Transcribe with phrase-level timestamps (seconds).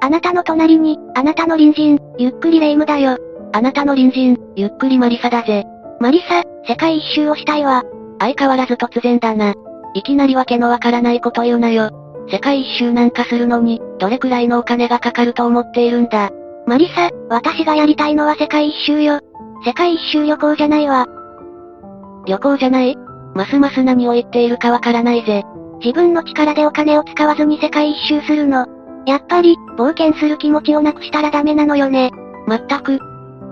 [0.00, 3.16] あなたの隣に、あなたの隣人、ゆっくりレ夢ムだよ。
[3.52, 5.64] あなたの隣人、ゆっくりマリサだぜ。
[6.00, 7.82] マリサ、世界一周をしたいわ。
[8.18, 9.54] 相変わらず突然だな。
[9.94, 11.90] いきなりわけのわからないこと言うなよ。
[12.30, 16.30] 世界一周なんかするのに、どれくらいのお金がかかると思っているんだ。
[16.66, 19.20] マリサ、私がやりたいのは世界一周よ。
[19.64, 21.06] 世界一周旅行じゃないわ。
[22.26, 22.96] 旅行じゃない？
[23.34, 25.44] ますます何を言っているかわからないぜ。
[25.80, 28.66] 自分の力でお金を使わずに世界一周するの。
[29.06, 32.10] やっぱり、冒険する気持ちをなくしたらダメなのよね。
[32.46, 32.98] まったく。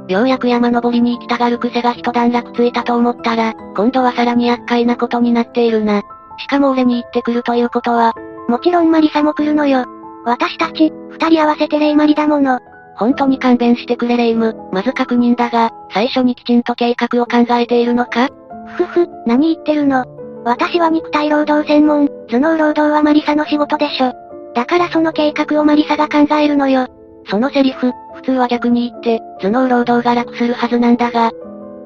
[0.09, 6.03] ようやく山登りに行きたがる癖が一段落ついたと思ったら、今度はさらに厄介なことになっているな。
[6.39, 8.13] しかも俺に行ってくるということは、
[8.49, 9.87] もちろんマリサも来るのよ。
[10.27, 12.59] 私たち、二人合わせてレイマリだもの。
[12.97, 18.29] 本当に勘弁してくれレイム、まず確認だが、最初にきちんと計画を考えているのか？
[18.77, 20.05] ふふ、何言ってるの？
[20.45, 24.13] 私は肉体労働専門、頭脳労働はマリサの仕事でしょ。
[24.55, 26.87] だからその計画をマリサが考えるのよ。
[27.29, 31.33] そのセリフ、普通は逆に言って、頭脳労働が楽するはずなんだが。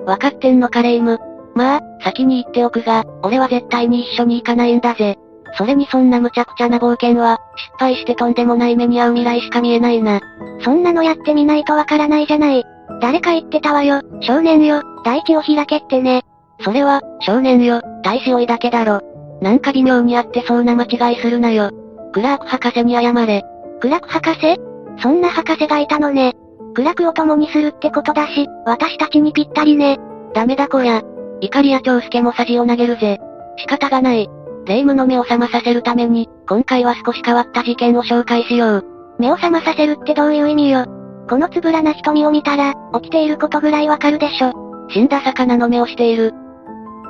[0.06, 1.18] わかってんのかレイム。
[1.54, 5.16] まあ、先に言っておくが、俺は絶対に一緒に行かないんだぜ。
[5.56, 10.20] それにそんな無茶苦茶な冒険は、失敗してとんでもない目に遭う未来しか見えないな。
[10.62, 12.64] そんなのやってみないとわからないじゃない。
[13.00, 16.22] 誰か言ってたわよ、少年よ、大地を開けってね。
[16.60, 19.00] それは、少年よ、大志追いだけだろ。
[19.40, 21.70] なんか微妙にあってそうな間違いするなよ。
[22.12, 23.44] クラーク博士に謝れ。
[23.80, 24.60] クラーク博士？
[25.02, 26.34] そんな博士がいたのね。
[26.74, 29.98] クラクを共にするってことだし、私たちにぴったりね。
[30.34, 31.02] ダメだこりゃ。
[31.40, 33.18] 怒りや長介も恥を投げるぜ。
[33.56, 34.28] 仕方がない。
[34.66, 38.84] 霊夢の目を覚まさせるために、今回は少し変わった事件を紹介しよう。
[39.18, 40.86] 目を覚まさせるってどういう意味よ。
[41.28, 44.52] このつぶらな瞳を見たら、起きていることぐらいわかるでしょ。
[44.90, 46.32] 死んだ魚の目をしている。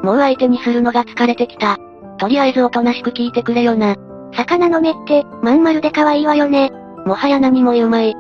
[0.03, 1.77] もう相手にするのが疲れてきた。
[2.19, 3.97] とりあえずおとなしく聞いてくれよな。
[4.35, 6.71] 魚の目って、まん丸で可愛いわよね。
[7.07, 8.15] もはや何も言うまい。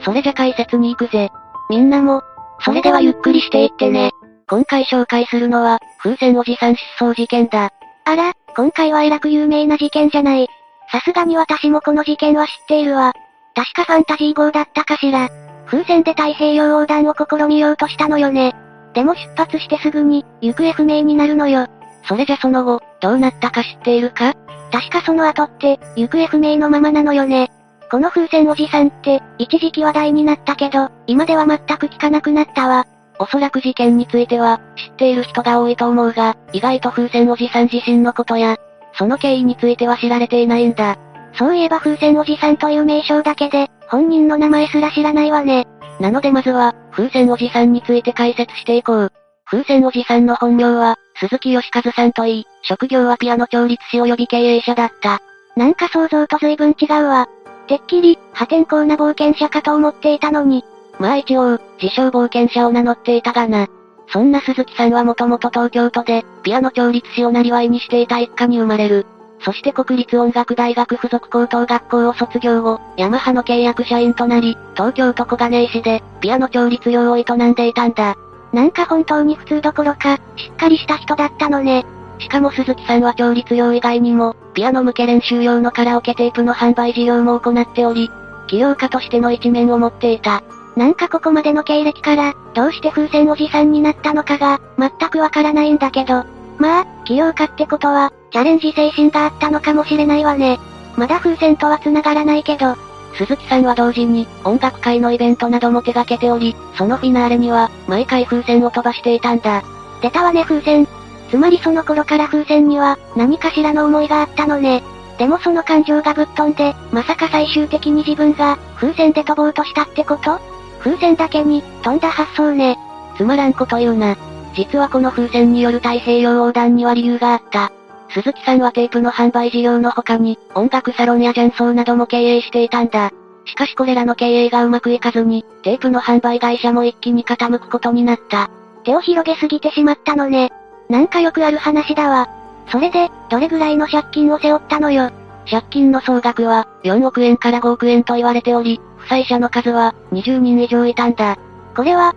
[0.00, 1.30] それじゃ解説に行くぜ。
[1.70, 2.22] みんなも、
[2.60, 4.10] それではゆっくりしていってね。
[4.48, 7.70] 今回紹介するのは、風船おじさん失踪事件だ。
[8.04, 10.48] あら、今回はえらく有名な事件じゃない。
[10.90, 13.12] さすがに私もこの事件は知っているわ。
[13.54, 15.30] 確かファンタジー号だったかしら。
[15.66, 18.52] 風船で太平洋横断を試みようとしたのよね。
[18.92, 21.66] でも出発してすぐに、行方不明になるのよ。
[22.06, 24.34] それじゃその後、どうなったか知っているか？
[24.72, 27.50] 確かその後って、行方不明のままなのよね。
[27.90, 32.86] この風船おじさんって、一時期話題になったけど、今では全く聞かなくなったわ。
[33.18, 38.56] おそらく事件については、知っている人が多いと思うが、意外と風船おじさん自身のことや、
[38.94, 40.96] その経緯については知られていないんだ。
[41.34, 45.66] そういえば風船おじさんという名称だけで、本人の名前すら知らないわね。
[46.00, 49.12] なのでまずは、風船おじさんについて解説していこう。
[49.44, 55.20] 風船おじさんの本名は、鈴木義和さんといい、職業はピアノ調律師及び経営者だった。
[55.56, 57.28] なんか想像と随分違うわ。
[57.68, 60.64] てっきり、破天荒な冒険者かと思っていたのに。
[60.98, 63.68] まあ一応、自称冒険者を名乗っていたがな。
[64.08, 69.06] そんな鈴木さんはもともと東京都で、ピアノ調律師をなりわいにしていた一家に生まれる。
[69.44, 78.16] そして国立音楽大学附属高等学校を卒業後、ヤマハの契約社員となり、東京都小金井市で、ピアノ調律業を営んでいたんだ。
[78.52, 81.86] なんか本当に普通どころか、しっかりした人だったのね。
[82.18, 88.10] しかも鈴木さんは調律用以外にも、ピアノ向け練習用のカラオケテープの販売事業も行っており、
[88.46, 90.42] 起業家としての一面を持っていた。
[90.76, 96.24] なんかここまでの経歴から、どうして風船おじさんになったのかが、全くわからないんだけど。
[96.58, 100.58] まあ、起業家ってことは、チャレンジ精神があったのかもしれないわね。
[100.96, 102.76] まだ風船とは繋がらないけど、
[103.14, 109.62] 鈴木さんは同時に、音楽界のイベントなども手掛けており、そのフィナーレには、毎回風船を飛ばしていたんだ。
[110.00, 110.86] 出たわね風船。
[111.30, 114.82] つまりその頃から風船には、何かしらの思いがあったのね。
[115.18, 120.40] でもその感情がぶっ飛んで、まさか最終的に自分が、風船で飛ぼうとしたってこと？
[120.80, 122.78] 風船だけに、飛んだ発想ね。
[123.16, 124.16] つまらんこと言うな。
[124.54, 127.72] 実はこの風船による太平洋横断には理由があった。
[128.14, 133.10] 鈴木さんはテープの販売事業の他に、音楽サロンや雀荘なども経営していたんだ。
[133.44, 138.50] しかしこれらの経営がうまくいかずに、テープの販売会社も一気に傾くことになった。
[138.84, 140.50] 手を広げすぎてしまったのね。
[140.88, 142.28] なんかよくある話だわ。
[142.68, 145.10] それで、どれぐらいの借金を背負ったのよ。
[145.50, 151.38] 借金の総額は4億円から5億円と言われており、負債者の数は20人以上いたんだ。
[151.74, 152.14] これは、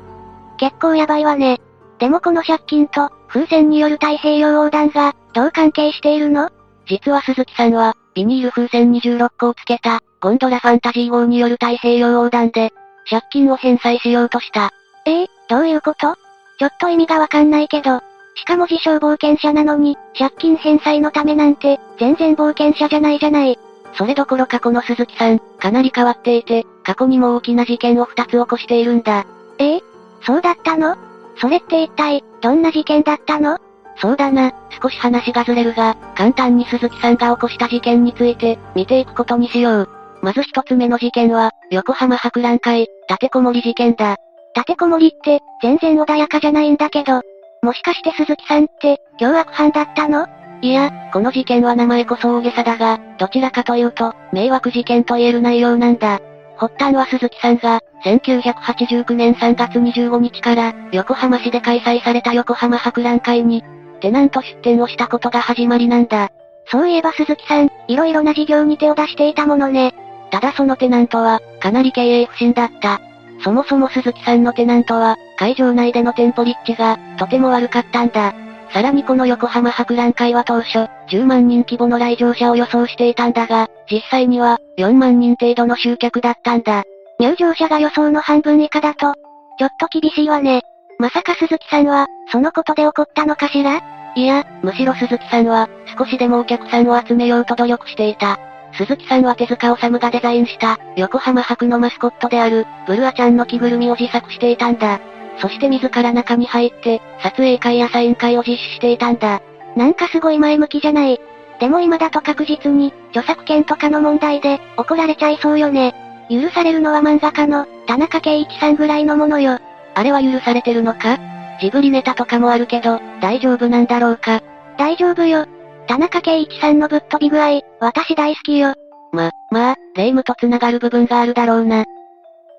[0.58, 1.60] 結構やばいわね。
[2.00, 6.50] でもこの借金と、風船による太平洋横断が、どう関係しているの？
[6.88, 12.72] 実は鈴木さんは、ビニール風船26個をつけた、ゴンドラファンタジー号による太平洋横断で、
[13.10, 14.72] 借金を返済しようとした。
[15.06, 16.16] ええー、どういうこと？
[16.58, 18.02] ちょっと意味がわかんないけど、
[18.36, 23.60] しかも自称冒険者なのに、借金返済のためなんて、全然冒険者じゃないじゃない。
[23.98, 29.26] それどころかこの鈴木さん、かなり変わっていて、過去にも大きな事件を2つ起こしているんだ。
[29.58, 29.84] ええ
[30.26, 30.96] そうだったの？
[31.38, 33.60] それって一体、どんな事件だったの？
[33.98, 34.52] そうだな、
[34.82, 39.90] 少し話がずれるが、簡単に鈴木さんが起こした事件について、見ていくことにしよう。
[40.22, 44.18] まず一つ目の事件は、横浜博覧会、立てこもり事件だ。
[44.56, 47.22] 立てこもりって、全然穏やかじゃないんだけど、
[47.62, 50.28] もしかして鈴木さんって、凶悪犯だったの？
[50.62, 56.20] いや、この事件は名前こそ大げさだが、どちらかというと、迷惑事件と言える内容なんだ。
[56.58, 63.64] 発端は鈴木さんが、1989年3月25日から、横浜市で開催された横浜博覧会に、
[64.02, 66.30] テナント出店をしたことが始まりなんだ。
[66.68, 69.94] そういえば鈴木さん、いろいろな事業に手を出していたものね。
[70.32, 73.00] ただそのテナントは、かなり経営不振だった。
[73.44, 78.34] そもそも鈴木さんのテナントは、会場内での店舗立地が、とても悪かったんだ。
[78.72, 86.84] さらにこの横浜博覧会は当初、10万人規模の来場者を予想していたんだが、実際には、4万人程度の集客だったんだ。
[87.20, 89.14] 入場者が予想の半分以下だと、
[89.58, 90.64] ちょっと厳しいわね。
[90.98, 93.82] まさか鈴木さんは、そのことで怒ったのかしら？
[94.16, 98.40] いや、むしろ鈴木さんは、少しでもお客さんを集めようと努力していた。
[98.78, 105.00] 鈴木さんは手塚治虫がデザインした、横浜博のマスコットである、ブルアちゃんの着ぐるみを自作していたんだ。
[105.40, 109.42] そして自ら中に入って、撮影会やサイン会を実施していたんだ。
[109.76, 111.20] なんかすごい前向きじゃない。
[111.60, 115.94] でも今だと確実に、著作権とかの問題で、怒られちゃいそうよね。
[116.30, 119.60] 許されるのは漫画家の、田中圭一さんぐらいのものよ。
[119.96, 121.18] あれは許されてるのか？
[121.62, 124.42] ジブリネタとかもあるけど、大丈夫なんだろうか？
[124.78, 125.46] 大丈夫よ。
[125.88, 128.74] 田中圭一さんのぶっ飛び具合、私大好きよ。
[129.12, 131.86] ま、まあ、霊夢と繋がる部分があるだろうな。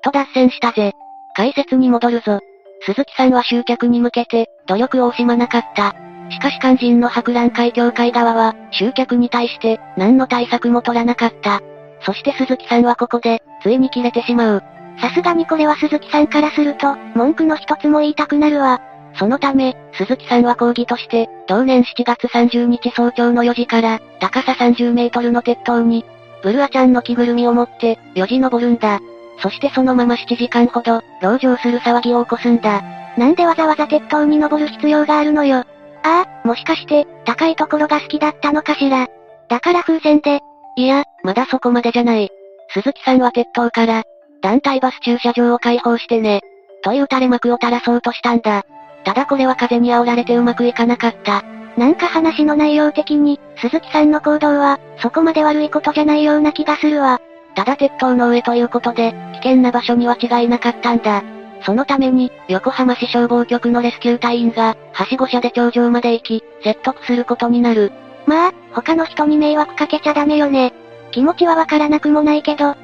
[0.02, 0.92] と脱線したぜ。
[1.36, 2.40] 解説に戻るぞ。
[2.86, 5.94] 鈴木さんは集客に向けて、努力を惜しまなかった。
[6.30, 11.60] しかし肝心の博覧会協会側は、集客に対して、何の対策も取らなかった。
[12.00, 14.62] そして鈴木さんはここで、ついに切れてしまう。
[15.00, 18.80] さすがにこれは鈴木さんからすると、文句の一つも言いたくなるわ。
[19.18, 26.04] そのため、鈴木さんは抗議として、同年7月30日早朝の4時から、高さ30メートルの鉄塔に、
[26.42, 29.00] ブルアちゃんの着ぐるみを持って、4時登るんだ。
[29.42, 32.82] そしてそのまま7時間ほど、籠城する騒ぎを起こすんだ。
[33.16, 35.64] なんでわざわざ鉄塔に登る必要があるのよ。
[36.02, 39.08] ああ、もしかして、高いところが好きだったのかしら。
[39.48, 40.40] だから風船で。
[40.76, 42.28] いや、まだそこまでじゃない。
[42.68, 44.04] 鈴木さんは鉄塔から、
[44.42, 46.40] 団体バス駐車場を開放してね。
[46.82, 48.64] という垂れ幕を垂らそうとしたんだ。
[49.04, 51.42] ただこれは風に煽られてうまくいかなかった。
[51.76, 57.20] なんか話の内容的に、鈴木さんの行動は、そこまで悪いことじゃないような気がするわ。
[57.54, 61.22] ただ鉄塔の上ということで、危険な場所には違いなかったんだ。
[61.62, 67.92] そのために、横浜市消防局のレスキュー隊員が、はしご車で頂上まで行き、説得することになる。
[68.26, 70.72] まあ、他の人に迷惑かけちゃダメよね。
[71.12, 72.74] 気持ちはわからなくもないけど。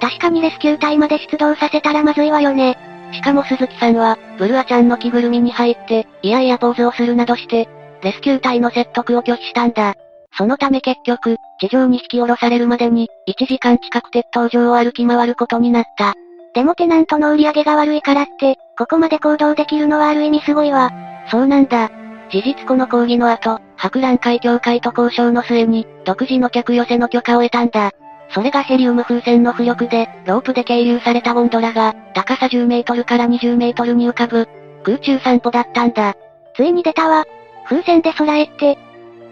[0.00, 2.78] 確かにレスキュー隊まで出動させたらまずいわよね。
[3.12, 7.68] しかも鈴木さんは、ブルアちゃんの着ぐるみに入って、いやいやポーズをするなどして、
[8.02, 9.94] レスキュー隊の説得を拒否したんだ。
[10.36, 16.14] そのため結局、地上に引き下ろされるまでに、1時間近く鉄塔上を歩き回ることになった。
[16.54, 20.90] でもテナントの売り上げが悪いからって、ここまで行動できるのはある意味すごいわ。
[21.30, 21.90] そうなんだ。
[22.30, 27.92] 事実この抗議の後、博覧会協会と交渉の末に、独自の客寄せの許可を得たんだ。
[28.30, 34.48] それがヘリウム風船の浮力で、ロープで係留されたゴンドラが、高さ10メートルから20メートルに浮かぶ、
[34.84, 36.14] 空中散歩だったんだ。
[36.54, 37.24] ついに出たわ。
[37.68, 38.78] 風船で空へって。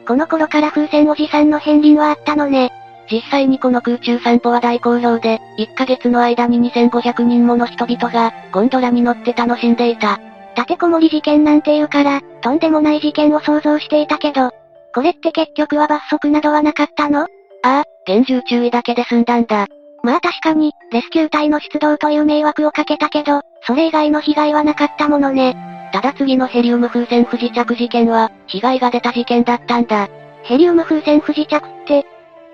[0.07, 2.71] この頃から風船おじさんの片鱗はあったのね。
[3.11, 10.21] 実際にこの空中散歩は大好評で、1ヶ月の間に2500人もの人々が、ゴンドラに乗って楽しんでいた。
[10.57, 14.51] 立てこもり事件なんて言うから、とんでもない事件を想像していたけど、
[14.95, 17.27] これって結局は罰則などはなかったの？
[17.67, 19.67] ああ、厳重注意だけで済んだんだ。
[20.05, 25.57] まあ確かに、レスキュー隊の出動という迷惑をかけたけど、それ以外の被害はなかったものね。
[25.93, 30.09] ただ次のヘリウム風船不時着事件は、被害が出た事件だったんだ。
[30.45, 32.07] ヘリウム風船不時着って、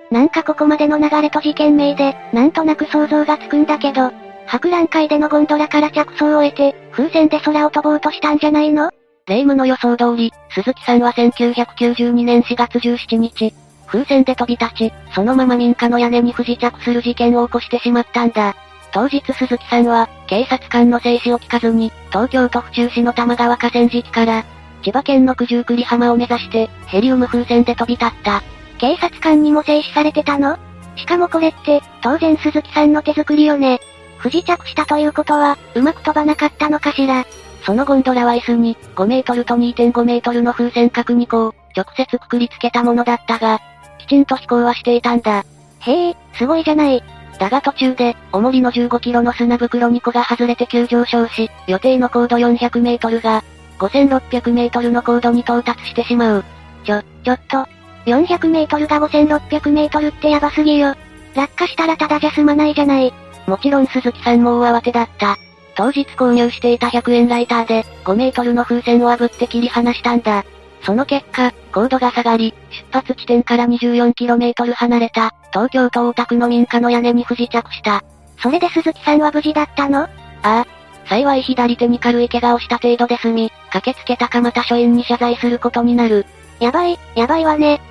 [0.09, 4.11] なんかここまでの流れと事件名で、なんとなく想像がつくんだけど、
[4.47, 8.89] 博覧会でのゴンドラから着想を得て、風船で空を飛ぼうとしたんじゃないの？
[9.27, 13.53] 霊夢の予想通り、鈴木さんは1992年4月17日、
[13.87, 18.55] 風船で飛び立ち、そのまま民家の屋根に不時着する事件を起こしてしまったんだ。
[18.91, 24.43] 当日鈴木さんは、警察官の静止を聞かずに、東京都府中市の玉川河川敷から、
[24.83, 28.43] 千葉県の九十九里浜を目指して、ヘリウム風船で飛び立った。
[28.77, 30.57] 警察官にも静止されてたの？
[30.95, 33.79] しかもこれって、当然鈴木さんの手作りよね。
[34.17, 37.25] 不時着したということは、うまく飛ばなかったのかしら？
[37.65, 43.61] そのゴンドラは椅子に、5メートルと2.5メートルの風船角2個を、直接くくりつけたものだったが、
[44.05, 45.43] きちんと飛行はしていたんだ。
[45.79, 47.03] へえ、すごいじゃない。
[47.39, 53.43] だが途中で、重りの15キロの砂袋2個が外れて急上昇し、予定の高度400メートルが、
[53.79, 56.45] 5600メートルの高度に到達してしまう。
[56.85, 57.67] ちょ、ちょっと、
[58.05, 60.95] 400メートルが5600メートルってやばすぎよ。
[61.35, 63.13] 落下したらただじゃ済まないじゃない。
[63.47, 65.37] もちろん鈴木さんも大慌てだった。
[65.75, 70.45] 当日購入していた100円ライターで、5メートルの風船を炙って切り離したんだ。
[70.83, 78.03] その結果、高度が下がり、出発地点から 24km 離れた、東京都大田区の民家の屋根に不時着した。
[78.37, 80.03] それで鈴木さんは無事だったの？
[80.03, 80.09] あ
[80.43, 80.65] あ。
[81.05, 86.25] 幸い左手に軽い怪我をした程度で済み、駆けつけた蒲田署員に謝罪することになる。
[86.59, 87.81] やばい、やばいわね。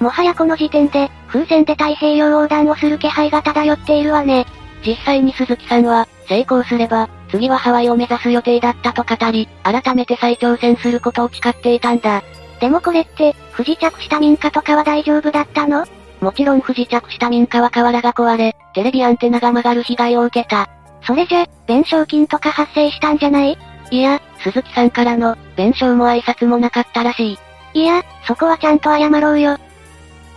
[0.00, 4.46] もはやこの時点で、風船で太平洋横断をする気配が漂っているわね。
[4.86, 12.22] 実際に鈴木さんは、成功すれば、次はハワイを目指す予定だったと語り、改めて再挑戦することを誓っていたんだ。
[12.60, 15.84] でもこれって、不時着した民家とかは大丈夫だったの？
[16.20, 20.70] もちろん不時着した民家は瓦が壊れ、テレビアンテナが曲がる被害を受けた。
[21.02, 23.58] それじゃ、弁償金とか発生したんじゃない？
[23.90, 27.36] いや、鈴木さんからの、弁償も挨拶もなかったらし
[27.74, 27.82] い。
[27.82, 29.58] いや、そこはちゃんと謝ろうよ。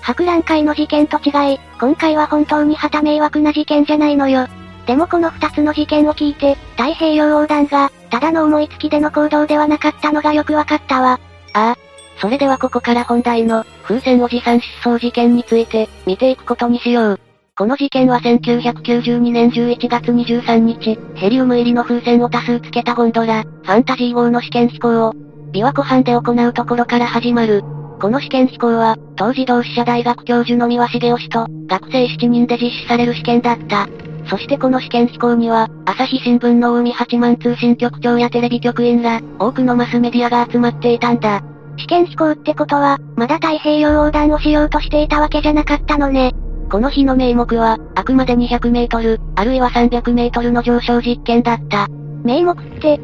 [0.01, 4.47] 博覧会の事件と違い、今回は本当に旗迷惑な事件じゃないのよ。
[4.87, 11.19] でもこの二つの事件を聞いて、太平洋横断が、ただの思いつきでの行動ではなかったのがよくわかったわ。
[11.53, 11.77] ああ。
[12.21, 17.19] それではここから本題の、風船おじさん失踪事件について、見ていくことにしよう。
[17.57, 25.13] この事件は1992年11月23日、ヘリウム入りの風船を多数つけたゴンドラ、ファンタジー号の試験飛行を、
[25.51, 27.61] 琵琶湖畔で行うところから始まる。
[27.99, 33.89] この試験飛行は、当時同志社大学教授の三輪茂雄氏と、学生7人で実施される試験だった。
[34.29, 41.41] そしてこの試験飛行には、朝日新聞の海八幡通信局長やテレビ局員ら、多くのマスメディアが集まっていたんだ。
[41.77, 46.33] 試験飛行ってことは、まだ太平洋横断をしようとしていたわけじゃなかったのね。
[46.69, 51.87] この日の名目は、あくまで200メートル、あるいは300メートルの上昇実験だった。
[52.23, 52.99] 名目って、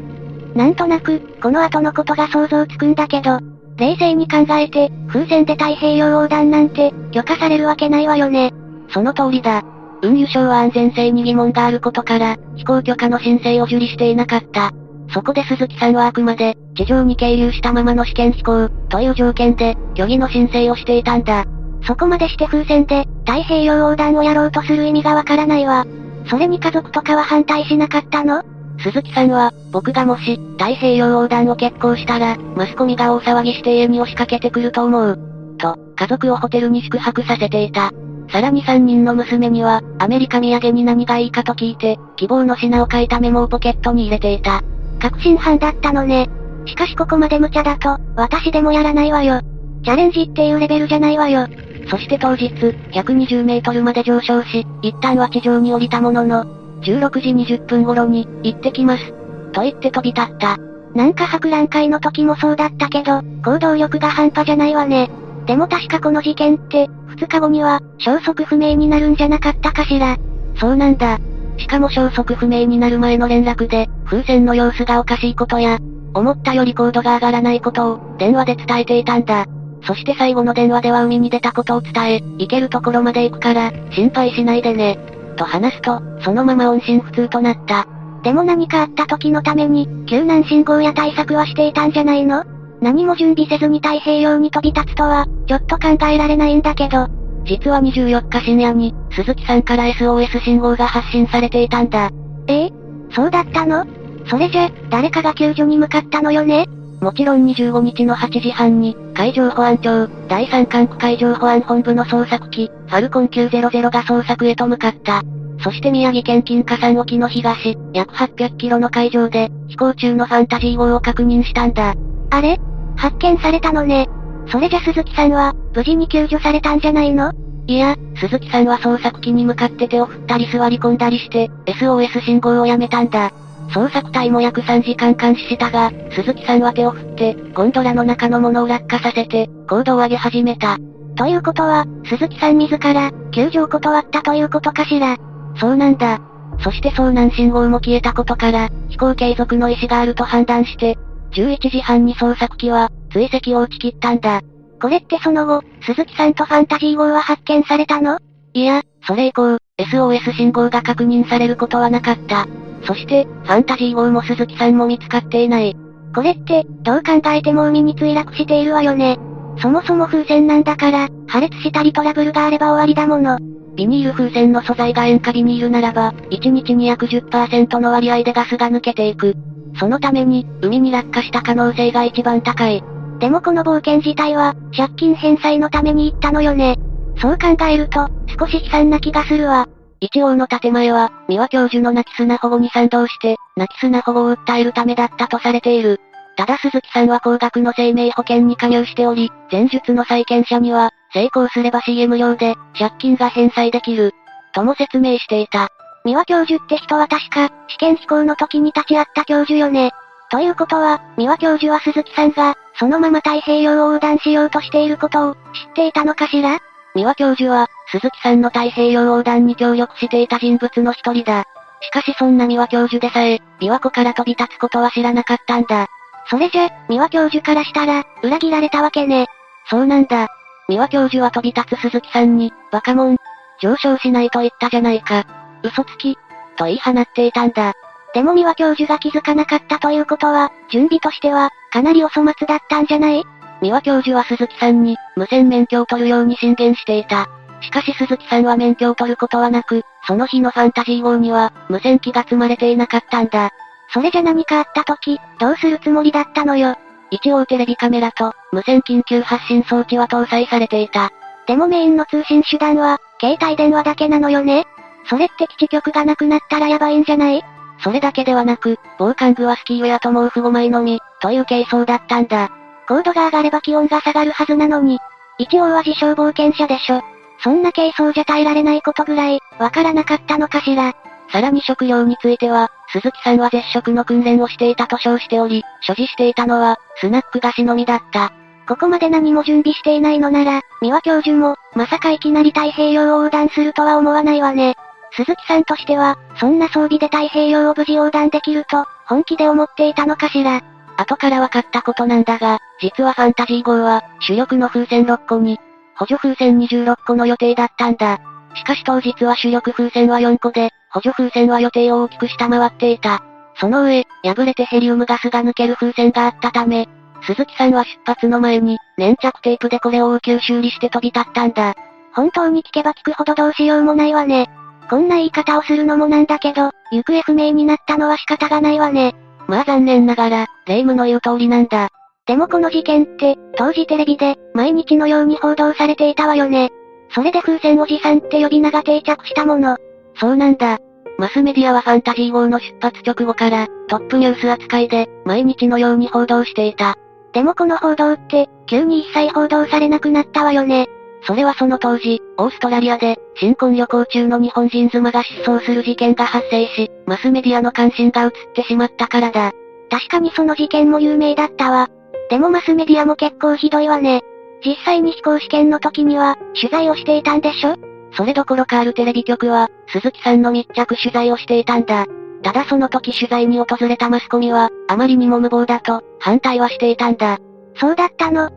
[0.54, 3.38] なんとなく、この後のことが想像つくんだけど、
[3.76, 8.52] 冷静に考えて、風船で太平洋横断なんて、許可されるわけないわよね。
[8.90, 9.64] その通りだ。
[10.04, 14.70] 運輸省は安全性に疑問があることから、飛行許可の申請を受理していなかった。
[15.12, 21.44] そこで鈴木さんはあくまで、地上に経由したままの試験飛行、という条件で、虚偽の申請をしていたんだ。
[21.86, 25.86] そこまでして風船で、太平洋横断をやろうとする意味がわからないわ。
[26.26, 28.42] それに家族とかは反対しなかったの？
[28.78, 35.18] 鈴木さんは、僕がもし、太平洋横断を決行したら、マスコミが大騒ぎして家に押しかけてくると思う。
[35.58, 37.92] と、家族をホテルに宿泊させていた。
[38.34, 44.60] さらに3人の娘には、アメリカ土産に何がいいかと聞いて、希望の品を書いたメモをポケットに入れていた。
[44.98, 46.28] 確信犯だったのね。
[46.66, 49.40] しかしここまで無茶だと、私でもやらないわよ。
[49.84, 51.46] チャレンジっていうレベルじゃないわよ。
[51.88, 56.44] そして当日、120メートルまで上昇し、一旦は地上に降りたものの、
[56.82, 59.12] 16時20分頃に、行ってきます。
[59.52, 60.56] と言って飛び立った。
[60.92, 65.08] なんか博覧会の時もそうだったけど、行動力が半端じゃないわね。
[65.46, 70.16] でも確かこの事件って、2日後には、消息不明になるんじゃなかったかしら。
[70.56, 71.18] そうなんだ。
[71.58, 75.78] しかも消息不明になる前の連絡で、風船の様子がおかしいことや、
[76.14, 79.46] 思ったより高度が上がらないことを、電話で伝えていたんだ。
[79.86, 84.98] そして最後の電話では海に出たことを伝え、行けるところまで行くから、心配しないでね。
[85.36, 87.86] と話すと、そのまま音信不通となった。
[88.22, 92.44] でも何かあった時のために、救難信号や対策はしていたんじゃないの？
[92.84, 97.08] 何も準備せずに太平洋に飛び立つとは、ちょっと考えられないんだけど。
[97.46, 102.10] 実は24日深夜に、鈴木さんから SOS 信号が発信されていたんだ。
[102.46, 102.72] ええ？
[103.10, 103.86] そうだったの？
[104.26, 106.66] それじゃ、誰かが救助に向かったのよね？
[107.00, 115.22] もちろん25日の8時半に、海上保安庁、第3管区海上保安本部の捜索機、ファルコン900が捜索へと向かった。
[115.62, 121.94] そして宮城県金華山沖の東、約800キロの海上で、飛行中のファンタジー号を確認したんだ。
[122.28, 122.60] あれ？
[122.96, 124.08] 発見されたのね。
[124.48, 127.32] それじゃ鈴木さんは、無事に救助されたんじゃないの？
[127.66, 133.30] いや、鈴木さんは捜索機に向かって手を振ったり座り込んだりして、SOS 信号をやめたんだ。
[133.70, 140.76] 捜索隊も約3時間監視したが、鈴木さんは手を振って、ゴンドラの中のものを落下させて、高度を上げ始めた。
[141.16, 145.16] ということは、鈴木さん自ら、救助を断ったということかしら？
[145.56, 146.20] そうなんだ。
[146.60, 150.98] そして遭難信号も消えたことから、飛行継続の意思があると判断して、
[151.34, 154.40] 11時半に捜索機は、追跡を打ち切ったんだ。
[154.80, 158.18] これってその後、鈴木さんとファンタジー号は発見されたの？
[158.52, 162.46] いや、それ以降、SOS 信号が確認されることはなかった。
[162.86, 165.76] そして、ファンタジー号も鈴木さんも見つかっていない。
[166.14, 169.18] これって、どう考えても海に墜落しているわよね？
[169.58, 173.38] そもそも風船なんだから、破裂したりトラブルがあれば終わりだもの。
[173.74, 179.34] ビニール風船の素材が塩化ビニールならば、1日に約10%の割合でガスが抜けていく。
[179.78, 182.82] そのために、海に落下した可能性が一番高い。
[183.18, 186.76] でもこの冒険自体は、借金返済のために行ったのよね。
[187.18, 189.66] そう考えると、少し悲惨な気がするわ。
[190.00, 196.00] 一応の建前は、三輪教授の泣き砂保護に賛同して、泣き砂保護を訴えるためだったとされている。
[196.36, 204.12] ただ鈴木さんは高額の生命保険に加入しており、前述の債権者には、成功すれば CM 料で、借金が返済できる。
[204.52, 205.68] とも説明していた。
[206.04, 209.92] 三輪教授って人は確か、試験飛行の時に立ち会った教授よね。
[210.30, 215.40] ということは、三輪教授は鈴木さんが、そのまま太平洋を横断しようとしていることを、知っ
[215.74, 216.58] ていたのかしら？
[216.94, 221.44] 三輪教授は、鈴木さんの太平洋横断に協力していた人物の一人だ。
[221.80, 225.86] しかしそんな三輪教授でさえ、琵琶湖から飛び立つことは知らなかったんだ。
[226.28, 229.26] それじゃ、三輪教授からしたら、裏切られたわけね。
[229.70, 230.28] そうなんだ。
[230.68, 233.16] 三輪教授は飛び立つ鈴木さんに、バカモン、
[233.62, 235.24] 上昇しないと言ったじゃないか。
[235.64, 236.16] 嘘つき、
[236.56, 237.72] と言い放っていたんだ。
[238.14, 243.24] でも三輪教授が気づかなかったということは、準備としては、かなりお粗末だったんじゃない？
[243.60, 247.28] 三輪教授は鈴木さんに、無線免許を取るように進言していた。
[247.60, 253.50] しかし鈴木さんは免許を取ることはなく、その日のファンタジー号には、無線機が積まれていなかったんだ。
[253.92, 256.76] それじゃ何かあった時、どうするつもりだったのよ？
[257.10, 261.10] 一応テレビカメラと、無線緊急発信装置は搭載されていた。
[261.46, 264.66] でもメインの通信手段は、携帯電話だけなのよね？
[265.08, 267.42] それって基地局がなくなったらやばいんじゃない？
[267.80, 272.50] それだけではなく、防寒具はスキーウェアと毛布5枚のみ、という軽装だったんだ。
[272.86, 274.98] 高度が上がれば気温が下がるはずなのに。
[275.38, 277.02] 一応は自称冒険者でしょ。
[277.40, 280.94] そんな軽装じゃ耐えられないことぐらい、わからなかったのかしら。
[281.30, 288.32] さらに食料については、鈴木さんは絶食の訓練をしていたと称しており、所持していたのは、スナック菓子のみだった。
[288.68, 294.76] ここまで何も準備していないのなら、三輪教授も、まさかいきなり太平洋を横断するとは思わないわね。
[295.16, 300.60] 鈴木さんとしては、そんな装備で太平洋を無事横断できると、本気で思っていたのかしら。
[300.96, 305.58] 後から分かったことなんだが、実はファンタジー号は、主力の風船6個に、
[305.96, 308.20] 補助風船26個の予定だったんだ。
[308.54, 313.22] しかし当日は主力風船は4個で、補助風船は予定を大きく下回っていた。
[313.56, 316.88] その上、破れてヘリウムガスが抜ける風船があったため、
[317.22, 321.74] 鈴木さんは出発の前に、粘着テープでこれを応急修理して飛び立ったんだ。
[322.12, 324.48] 本当に聞けば聞くほどどうしようもないわね。
[324.88, 329.14] こんな言い方をするのもなんだけど、行方不明になったのは仕方がないわね。
[329.46, 331.88] まあ残念ながら、霊夢の言う通りなんだ。
[332.26, 336.70] でもこの事件って、当時テレビで、毎日のように報道されていたわよね。
[337.10, 339.76] それで風船おじさんって呼び名が定着したもの。
[340.16, 340.78] そうなんだ。
[341.18, 346.96] マスメディアはファンタジー号の出発直後から、トップニュース扱いで、毎日のように報道していた。
[347.32, 350.88] でもこの報道って、急に一切報道されなくなったわよね。
[351.26, 359.52] それはその当時、オーストラリアで、新婚旅行中の日本人妻が失踪する事件が発生し、マスメディアの関心が移ってしまったからだ。
[359.90, 361.88] 確かにその事件も有名だったわ。
[362.30, 364.22] でもマスメディアも結構ひどいわね。
[364.64, 367.76] 実際に飛行試験の時には、取材をしていたんでしょ？
[368.12, 372.06] それどころかあるテレビ局は、鈴木さんの密着取材をしていたんだ。
[372.42, 377.38] ただその時取材に訪れたマスコミは、あまりにも無謀だと、反対はしていたんだ。
[377.76, 378.50] そうだったの。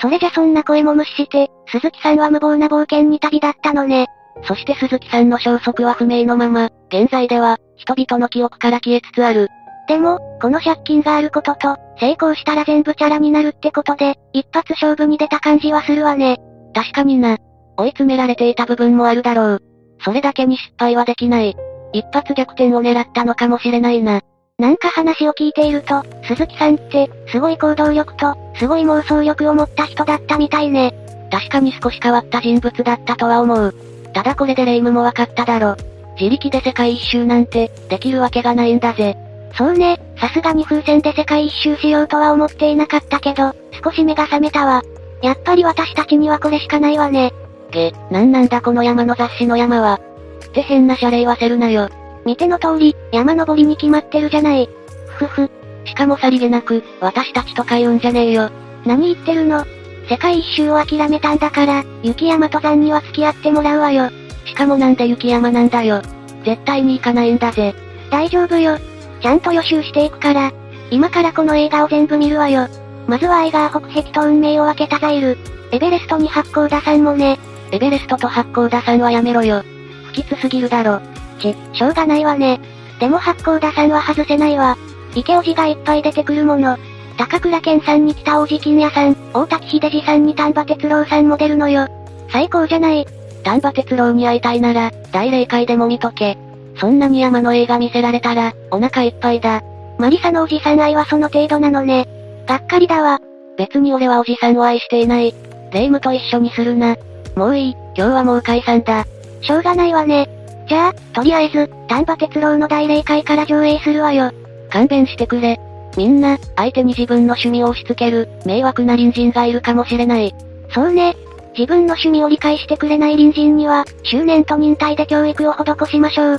[0.00, 4.06] それじゃそんな声も無視して、鈴木さんは無謀な冒険に旅立ったのね。
[4.44, 9.48] そして鈴木さんの消息は不明のまま、現在では、人々の記憶から消えつつある。
[9.88, 16.38] でも、この借金があることと、成功したら全部チャラになるってことで、一発勝負に出た感じはするわね。
[16.74, 17.38] 確かにな。
[17.76, 19.62] 追い詰められていた部分もあるだろう。
[20.00, 21.56] それだけに失敗はできない。
[21.92, 24.20] 一発逆転を狙ったのかもしれないな。
[24.60, 30.92] なんか話を聞いていると、鈴木さんって、すごい行動力と、すごい妄想力を持った人だったみたいね。
[31.30, 33.74] 確かに少し変わった人物だったとは思う。
[34.12, 35.76] ただこれで霊夢も分かっただろ。
[36.18, 39.16] 自力で世界一周なんて、できるわけがないんだぜ。
[39.56, 44.82] そうね、さすがに風船で世界一周しようとは思っていなかったけど、少し目が覚めたわ。
[45.22, 47.32] やっぱり私たちにはこれしかないわね。
[47.70, 50.00] げ、なんなんだこの山の雑誌の山は。
[50.46, 51.88] って変な謝礼はせるなよ。
[52.28, 54.68] 見ての通り、山登りに決まってるじゃない。
[55.06, 55.50] ふふ。
[55.86, 58.50] しかもさりげなく、私たちとか言うんじゃねえよ。
[58.84, 59.64] 何言ってるの？
[60.10, 64.10] 世界一周を諦めたんだから、雪山登山には付き合ってもらうわよ。
[64.44, 66.02] しかもなんで雪山なんだよ。
[66.44, 67.74] 絶対に行かないんだぜ。
[68.10, 68.76] 大丈夫よ。
[69.22, 70.52] ちゃんと予習していくから。
[70.90, 72.68] 今からこの映画を全部見るわよ。
[73.06, 75.38] まずはアイガー北壁と運命を分けたザイル。
[75.72, 77.38] エベレストに八甲田さんもね。
[77.72, 79.62] エベレストと八甲田さんはやめろよ。
[80.08, 81.00] 不吉すぎるだろ。
[81.38, 82.60] ち、しょうがないわね。
[83.00, 84.76] でも八甲田さんは外せないわ。
[85.14, 86.76] 池叔父がいっぱい出てくるもの。
[87.16, 91.88] 高倉健さんに北王子金也さん、大滝秀治さんに丹波哲郎さんも出るのよ。
[92.30, 93.06] 最高じゃない。
[93.42, 96.38] 丹波哲郎に会いたいなら、大霊界でも見とけ。
[96.76, 99.62] そんなに山の映画見せられたら、お腹いっぱいだ。
[99.98, 102.06] マリサのおじさん愛はその程度なのね。
[102.46, 103.20] がっかりだわ。
[103.56, 105.34] 別に俺はおじさんを愛していない。
[105.72, 106.96] 霊夢と一緒にするな。
[107.34, 109.04] もういい、今日はもう解散だ。
[109.40, 110.37] しょうがないわね。
[110.68, 114.30] じゃあ、とりあえず、丹波哲郎の大霊界から上映するわよ。
[114.70, 115.58] 勘弁してくれ。
[115.96, 120.34] みんな、相手に自分の趣味を押し付ける、迷惑な隣人がいるかもしれない。
[120.70, 121.16] そうね。
[121.56, 126.38] 自分の趣味を理解してくれない隣人には、執念と忍耐で教育を施しましょう。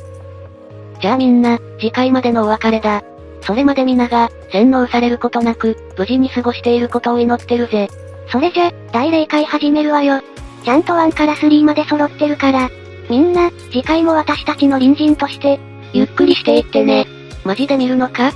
[1.02, 3.04] じゃあみんな、次回までのお別れだ。
[3.42, 7.90] それまで皆が、洗脳されることなく、無事に過ごしていることを祈ってるぜ。
[8.32, 10.22] それじゃ、大霊界始めるわよ。
[10.64, 12.70] ちゃんと1から3まで揃ってるから。
[13.10, 15.60] みんな、次回も私たちの隣人として、
[15.94, 17.08] ゆっくりしていってね。
[17.44, 18.32] マジで見るのか？